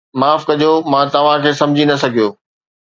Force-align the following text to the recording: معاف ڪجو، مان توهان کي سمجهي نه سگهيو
معاف 0.21 0.41
ڪجو، 0.49 0.73
مان 0.93 1.05
توهان 1.17 1.39
کي 1.47 1.51
سمجهي 1.61 1.85
نه 1.91 1.95
سگهيو 2.05 2.27